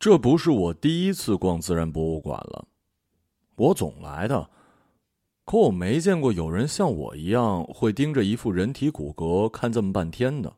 [0.00, 2.64] 这不是我第一次逛自然博物馆了，
[3.56, 4.48] 我总来的，
[5.44, 10.50] 可我没见过有人像我一样会盯着一副人体骨骼看这么半天的。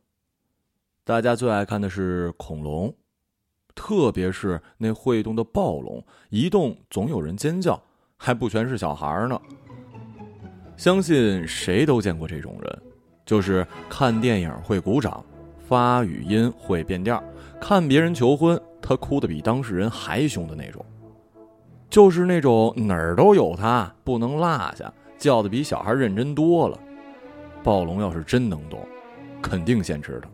[1.02, 2.94] 大家最爱看的是恐龙，
[3.74, 6.00] 特别是那会动的暴龙，
[6.30, 7.82] 一动总有人尖叫，
[8.16, 9.42] 还不全是小孩呢。
[10.76, 12.82] 相信谁都见过这种人，
[13.26, 15.24] 就是看电影会鼓掌，
[15.66, 17.22] 发语音会变调，
[17.60, 18.60] 看别人求婚。
[18.80, 20.84] 他哭的比当事人还凶的那种，
[21.88, 26.76] 就是那种哪儿都有他，不能落下，叫的比小孩认真多了。
[27.62, 28.84] 暴龙要是真能动，
[29.40, 30.28] 肯定先吃他。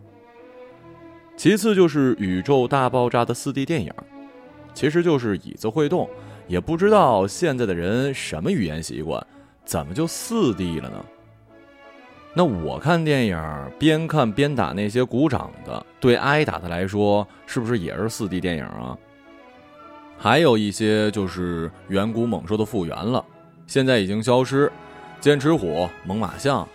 [1.37, 3.93] 其次就是宇宙大爆炸的四 D 电影，
[4.73, 6.09] 其实就是椅子会动，
[6.47, 9.25] 也不知道现在的人什么语言习惯，
[9.67, 11.05] 怎么就四 D 了呢？
[12.39, 13.37] 那我看电影
[13.81, 18.97] 边看边打那些鼓掌的，对挨打的来说，是不是也是四 D 电影啊？
[20.17, 23.25] 还有一些就是远古猛兽的复原了，
[23.67, 24.71] 现在已经消失，
[25.19, 26.69] 剑齿虎、猛犸象，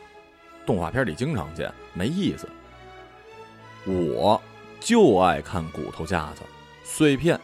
[0.65, 2.45] 动画片里经常见，没意思。
[3.85, 4.41] 我
[4.81, 6.41] 就爱看骨头架子、
[6.83, 7.39] 碎片，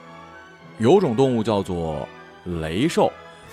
[0.77, 2.05] 有种动物叫做
[2.43, 3.09] 雷兽，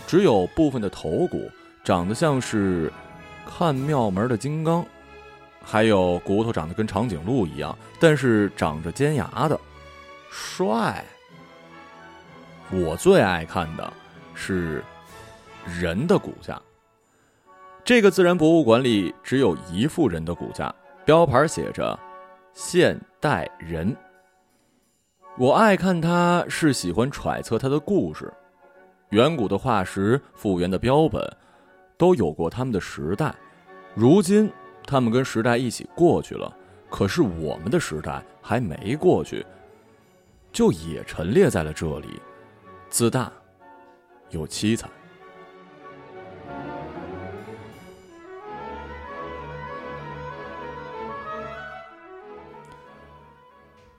[0.08, 1.48] 只有部分的头骨，
[1.84, 2.92] 长得像是。
[3.48, 4.84] 看庙门的金刚，
[5.62, 9.58] 还有骨头长得跟长颈鹿一样，但是长着尖牙的，
[10.28, 11.04] 帅。
[12.70, 13.92] 我最爱看的
[14.34, 14.84] 是
[15.64, 16.60] 人的骨架。
[17.84, 21.96] 这个自然博物馆里只有一副人的骨架，标牌写着
[22.52, 23.96] “现代人”。
[25.38, 28.32] 我爱看它，是喜欢揣测它的故事。
[29.10, 31.24] 远古的化石、复原的标本。
[31.96, 33.34] 都有过他们的时代，
[33.94, 34.50] 如今
[34.84, 36.54] 他们跟时代一起过去了，
[36.90, 39.44] 可是我们的时代还没过去，
[40.52, 42.20] 就也陈列在了这里，
[42.90, 43.32] 自大
[44.30, 44.90] 又凄惨。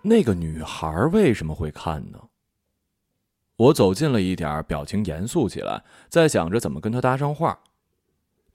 [0.04, 2.20] 那个女孩为什么会看呢？
[3.58, 7.60] 我走近了一点，表情严肃起来，在想着怎么跟她搭上话。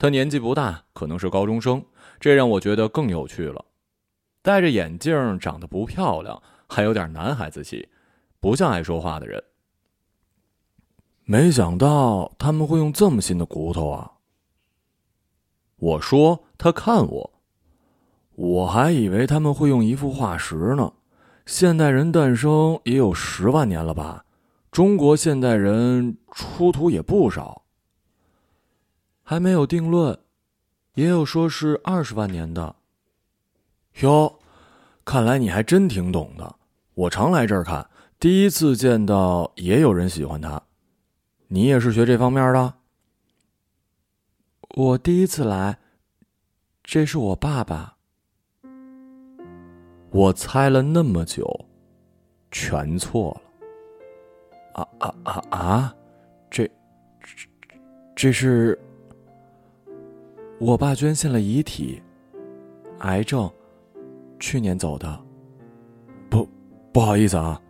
[0.03, 1.81] 他年纪不大，可能是高中生，
[2.19, 3.65] 这让我觉得更有趣了。
[4.43, 7.89] 戴着眼镜，长得不漂亮，还有点男孩子气，
[8.41, 9.41] 不像爱说话的人。
[11.23, 14.15] 没想到他们会用这么新的骨头啊！
[15.77, 17.33] 我说，他看我，
[18.35, 20.95] 我还以为他们会用一副化石呢。
[21.47, 24.25] 现代人诞生也有十万年了吧？
[24.73, 27.62] 中国现代人出土也不少。
[29.23, 30.19] 还没有定论，
[30.95, 32.77] 也有说是二十万年的。
[34.01, 34.39] 哟，
[35.05, 36.57] 看来你还真挺懂的。
[36.95, 37.89] 我常来这儿看，
[38.19, 40.63] 第一次见到也有人喜欢他。
[41.49, 42.75] 你也是学这方面的？
[44.75, 45.79] 我第一次来，
[46.83, 47.97] 这是我爸爸。
[50.11, 51.67] 我猜了那么久，
[52.51, 53.41] 全错
[54.75, 54.83] 了。
[54.83, 55.95] 啊啊啊啊！
[56.51, 56.67] 这
[57.21, 57.49] 这
[58.15, 58.79] 这是。
[60.65, 62.01] 我爸捐献了遗体，
[63.01, 63.51] 癌症，
[64.39, 65.21] 去年走的。
[66.31, 66.49] 不，
[66.93, 67.61] 不好意思啊。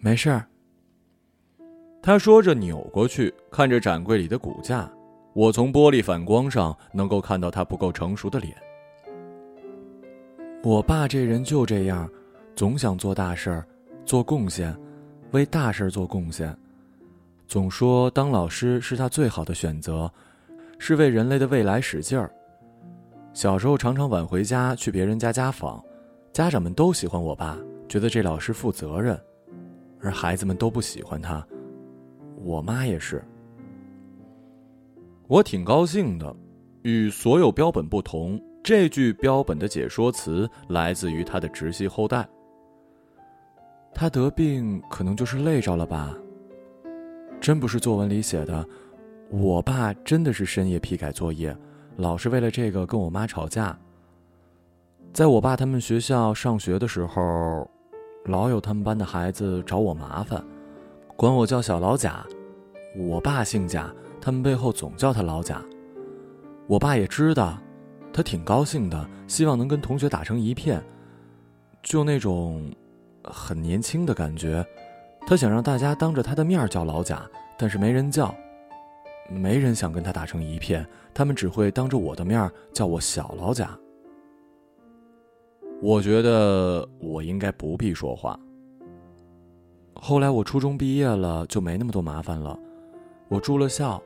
[0.00, 0.44] 没事儿。
[2.02, 4.90] 他说着扭过去看着展柜里的骨架，
[5.32, 8.52] 我从玻璃反光上能够看到他不够成熟的脸。
[10.64, 12.10] 我爸这人就这样，
[12.56, 13.64] 总想做大事儿，
[14.04, 14.76] 做贡献，
[15.30, 16.52] 为大事儿做贡献，
[17.46, 20.12] 总说当老师是他最好的选择。
[20.82, 22.34] 是为人类的未来使劲儿。
[23.34, 25.84] 小时候常常晚回家去别人家家访，
[26.32, 29.16] 家长们都喜欢我爸，觉得这老师负责任，
[30.00, 31.46] 而孩子们都不喜欢他。
[32.42, 33.22] 我妈也是。
[35.28, 36.34] 我挺高兴的，
[36.82, 42.26] 与所有标本不同，这句标本的解说词来自于他的直系后代。
[43.92, 46.16] 他得病可能就是累着了吧？
[47.38, 48.66] 真不是作文里写的。
[49.30, 51.56] 我爸真的是深夜批改作业，
[51.96, 53.78] 老是为了这个跟我妈吵架。
[55.12, 57.70] 在我爸他们学校上学的时候，
[58.24, 60.44] 老有他们班的孩子找我麻烦，
[61.16, 62.26] 管我叫小老贾。
[62.96, 63.88] 我爸姓贾，
[64.20, 65.62] 他们背后总叫他老贾。
[66.66, 67.56] 我爸也知道，
[68.12, 70.82] 他挺高兴的，希望能跟同学打成一片，
[71.84, 72.68] 就那种
[73.22, 74.66] 很年轻的感觉。
[75.24, 77.24] 他想让大家当着他的面叫老贾，
[77.56, 78.34] 但是没人叫。
[79.30, 80.84] 没人想跟他打成一片，
[81.14, 83.78] 他们只会当着我的面叫我小老贾。
[85.80, 88.38] 我觉得我应该不必说话。
[89.94, 92.58] 后来我初中毕业了，就没那么多麻烦了。
[93.28, 94.02] 我住了校，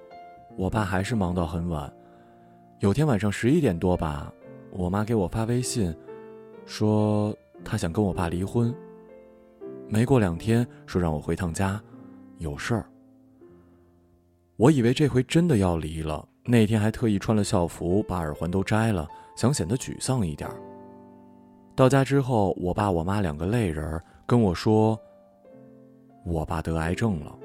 [0.56, 1.90] 我爸还是忙到很晚。
[2.80, 4.32] 有天晚上十一点多吧，
[4.70, 5.94] 我妈给我发微信，
[6.66, 7.34] 说
[7.64, 8.74] 她想跟我爸离婚。
[9.88, 11.80] 没过两天，说让我回趟家，
[12.38, 12.86] 有事儿。
[14.56, 20.48] 我以为这回真的要离了，那天还特意穿了校服，把耳环都摘了，想显得沮丧一点。
[21.74, 24.98] 到家之后，我爸我妈两个泪人跟我说，
[26.24, 27.36] 我爸得癌症了，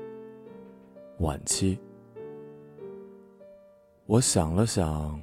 [1.19, 1.79] 晚期。
[4.05, 5.19] 我想了想。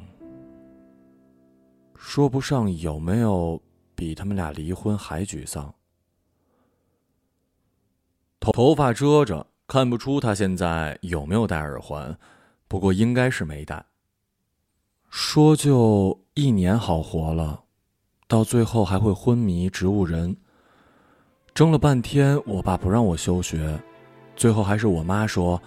[1.95, 3.61] 说不上有没有
[3.95, 5.75] 比他们俩离婚还沮丧。
[8.39, 12.17] 头头发遮着，看不出他现在有没有戴耳环，
[12.69, 13.85] 不过应该是没戴。
[15.11, 17.65] 说就一年好活了，
[18.29, 20.37] 到最后还会昏迷植物人。
[21.53, 23.77] 争了半天，我爸不让我休学，
[24.37, 25.61] 最后还是我妈说：“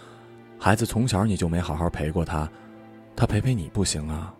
[0.57, 2.50] 孩子从小你就没好好陪过他，
[3.16, 4.34] 他陪陪你不行啊。”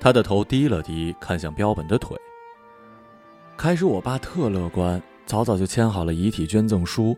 [0.00, 2.16] 他的头低了低，看向标本的腿。
[3.56, 7.14] 开始，我爸特乐观，早早就签好了遗体捐赠书。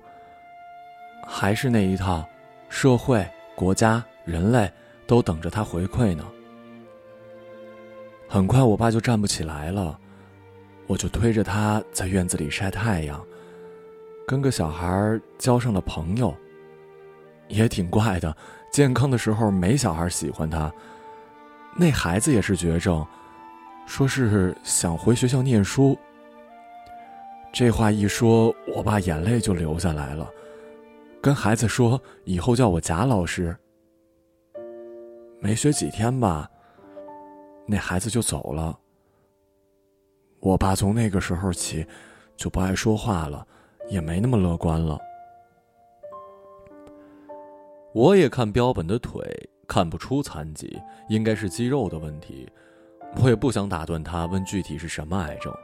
[1.27, 2.27] 还是那一套，
[2.69, 4.71] 社会、国家、人类
[5.07, 6.25] 都等着他回馈呢。
[8.29, 9.99] 很快，我爸就站不起来了，
[10.87, 13.21] 我就推着他在院子里晒太阳，
[14.27, 16.35] 跟个小孩交上了朋友。
[17.49, 18.37] 也挺怪的，
[18.71, 20.73] 健康的时候没小孩喜欢他。
[21.75, 23.05] 那孩子也是绝症，
[23.87, 25.99] 说是想回学校念书。
[27.53, 30.31] 这话一说，我爸眼泪就流下来了，
[31.23, 33.57] 跟孩子说以后叫我贾老师。
[35.39, 36.51] 没学几天吧，
[37.67, 38.79] 那孩子就走了。
[40.41, 41.87] 我爸从那个时候起，
[42.37, 43.47] 就不爱说话了，
[43.89, 44.99] 也没那么乐观了。
[47.93, 49.23] 我也看标本的腿。
[49.71, 50.77] 看不出残疾，
[51.09, 52.51] 应该是肌肉的问题。
[53.23, 55.55] 我也不想打断他，问具体是什么癌症。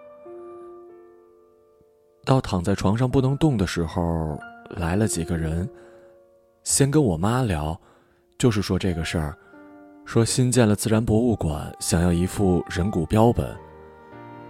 [2.24, 4.38] 到躺在床上不能动的时候，
[4.70, 5.68] 来了几个人，
[6.64, 7.78] 先跟我妈聊，
[8.38, 9.36] 就是说这个事儿，
[10.04, 13.56] 说新建了自然博物馆，想要一副人骨标本。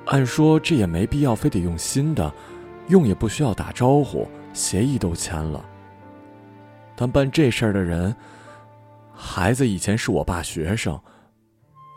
[0.07, 2.33] 按说这也没必要非得用新的，
[2.89, 5.65] 用也不需要打招呼，协议都签了。
[6.95, 8.15] 但办这事儿的人。
[9.19, 11.01] 孩子以前是我爸学生，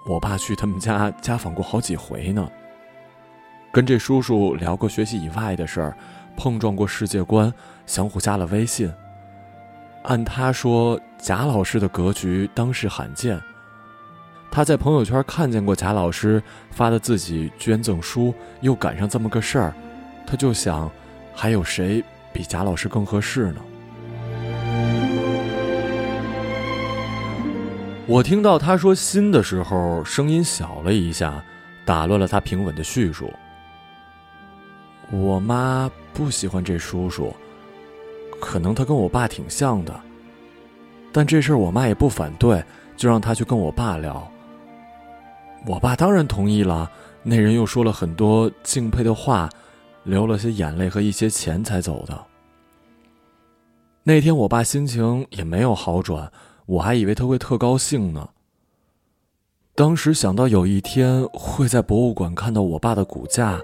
[0.08, 2.50] 我爸去他们家家访过好几回呢。
[3.72, 5.98] 跟这叔叔聊过学习以外的事儿，
[6.36, 7.54] 碰撞过世界观，
[7.86, 8.92] 相互加了微信。
[10.04, 13.40] 按他说，贾老师的格局当时罕见。
[14.50, 19.74] 他在朋友圈看见过贾老师发的自己捐赠书，又赶上这么个事儿，
[20.26, 20.90] 他就想，
[21.36, 23.62] 还有谁比贾老师更合适呢？
[28.08, 31.44] 我听到他说“心”的时候，声音小了一下，
[31.86, 33.32] 打乱了他平稳的叙述。
[35.12, 37.34] 我妈不喜欢这叔叔，
[38.40, 40.00] 可能他跟我爸挺像的。
[41.12, 42.64] 但这事儿我妈也不反对，
[42.96, 44.32] 就让他去跟我爸聊。
[45.66, 46.90] 我爸当然同意了，
[47.24, 49.50] 那人又说了很多敬佩的话，
[50.04, 52.26] 流了些眼泪和一些钱才走的。
[54.04, 56.32] 那天我爸心情也没有好转。
[56.66, 58.30] 我还以为他会特高兴呢。
[59.74, 63.60] 当时想到有一天会在博物馆看到我爸的骨架，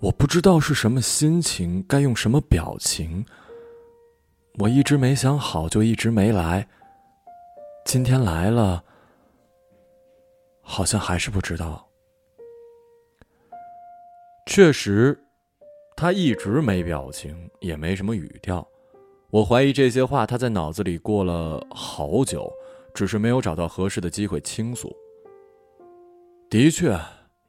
[0.00, 3.24] 我不知道是什么心情，该用什么表情。
[4.58, 6.68] 我一直没想好，就一直没来。
[7.84, 8.84] 今天来了，
[10.60, 11.88] 好像还是不知道。
[14.46, 15.18] 确实，
[15.96, 18.66] 他一直没表情，也没什么语调。
[19.30, 22.52] 我怀疑这些话他在脑子里过了好久，
[22.94, 24.94] 只是没有找到合适的机会倾诉。
[26.48, 26.98] 的确，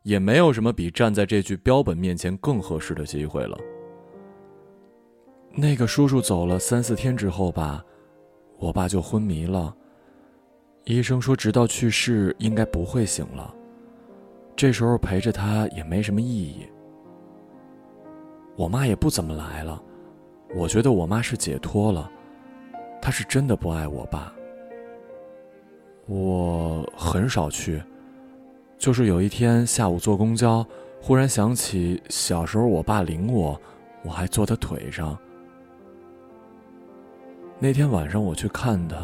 [0.03, 3.57] 也没有什么比站在这具标本面前更合适的机会了。
[5.51, 7.83] 那个叔叔走了三四天之后吧，
[8.57, 9.75] 我爸就昏迷了。
[10.85, 13.53] 医生说，直到去世应该不会醒了。
[14.55, 16.65] 这时候陪着他也没什么意义。
[18.55, 19.81] 我妈也不怎么来了。
[20.55, 22.09] 我觉得我妈是解脱了，
[23.01, 24.33] 她是真的不爱我爸。
[26.05, 27.83] 我很少去，
[28.77, 30.65] 就是有一天下午坐公交，
[31.01, 33.59] 忽然想起小时候我爸领我，
[34.03, 35.17] 我还坐他腿上。
[37.59, 38.97] 那天晚上我去看他，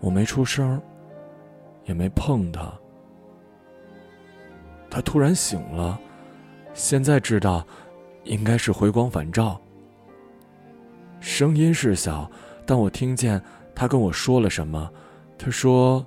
[0.00, 0.80] 我没出声，
[1.84, 2.72] 也没碰他。
[4.88, 5.98] 他突然醒了，
[6.74, 7.66] 现在知道。
[8.24, 9.58] 应该是回光返照。
[11.18, 12.30] 声音是小，
[12.66, 13.40] 但我听见
[13.74, 14.90] 他跟我说了什么。
[15.38, 16.04] 他说：“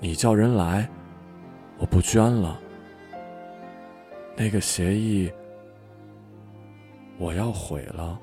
[0.00, 0.88] 你叫人来，
[1.78, 2.58] 我不捐了。
[4.34, 5.30] 那个协议，
[7.18, 8.18] 我要毁了。”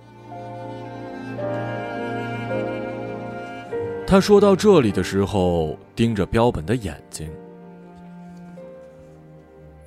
[4.07, 7.29] 他说到这里的时候，盯着标本的眼睛。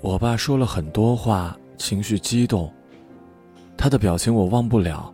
[0.00, 2.73] 我爸说了很多话，情绪激动。
[3.76, 5.12] 他的表情我忘不了，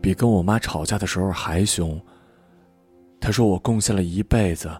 [0.00, 1.98] 比跟我妈吵架的时候还凶。
[3.18, 4.70] 他说我贡献了一辈子，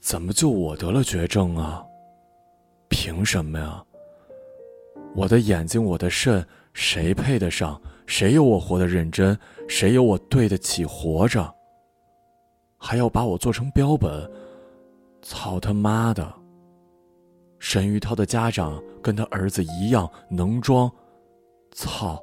[0.00, 1.84] 怎么就我得了绝症啊？
[2.88, 3.84] 凭什么呀？
[5.14, 7.80] 我的眼睛，我的肾，谁配得上？
[8.06, 9.38] 谁有我活得认真？
[9.68, 11.54] 谁有我对得起活着？
[12.78, 14.28] 还要把我做成标本？
[15.22, 16.34] 操他妈的！
[17.58, 20.90] 沈玉涛的家长跟他儿子一样能装，
[21.72, 22.18] 操！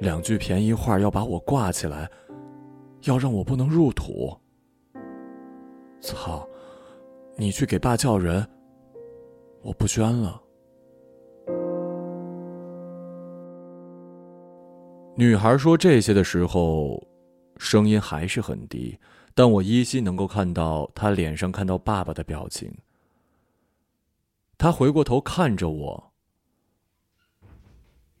[0.00, 2.10] 两句便宜话要把我挂起来，
[3.04, 4.36] 要让我不能入土。
[6.00, 6.46] 操！
[7.36, 8.48] 你去给爸叫人，
[9.62, 10.40] 我不捐了。
[15.14, 17.02] 女孩说这些的时候，
[17.58, 18.98] 声音还是很低，
[19.34, 22.72] 但我依稀能够看到她脸上看到爸爸的表情。
[24.56, 26.12] 他回过头看着我。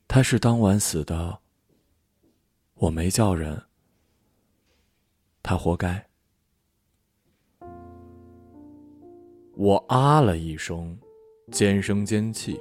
[0.08, 1.38] 他是当晚死的。
[2.74, 3.62] 我没叫人。
[5.42, 6.11] 他活该。
[9.62, 10.98] 我啊了一声，
[11.52, 12.60] 尖声尖气，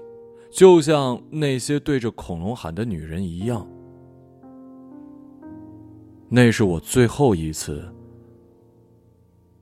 [0.51, 3.67] 就像那些对着恐龙喊的女人一样。
[6.29, 7.91] 那是我最后一次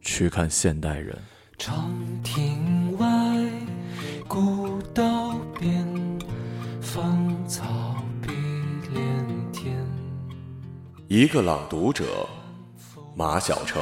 [0.02, 1.18] 去看现代人。
[1.58, 1.90] 长
[2.26, 3.08] 亭外。
[4.28, 6.20] 古道边，
[6.82, 8.34] 芳草碧
[8.94, 9.78] 连天。
[11.08, 12.04] 一个朗读者，
[13.16, 13.82] 马晓成。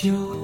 [0.00, 0.37] 酒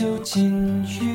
[0.00, 1.09] 酒尽余